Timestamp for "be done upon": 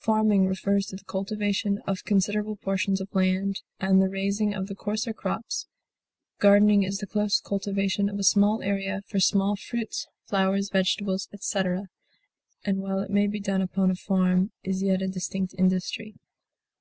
13.28-13.88